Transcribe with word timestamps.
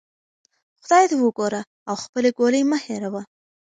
خدای 0.83 1.05
ته 1.09 1.15
وګوره 1.19 1.61
او 1.89 1.95
خپلې 2.03 2.29
ګولۍ 2.39 2.63
مه 2.69 2.77
هیروه. 2.85 3.21